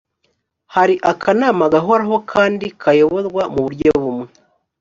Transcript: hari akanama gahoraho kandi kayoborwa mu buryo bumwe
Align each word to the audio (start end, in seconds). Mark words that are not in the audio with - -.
hari 0.75 0.95
akanama 1.11 1.63
gahoraho 1.73 2.17
kandi 2.31 2.65
kayoborwa 2.81 3.43
mu 3.53 3.59
buryo 3.65 3.89
bumwe 4.01 4.27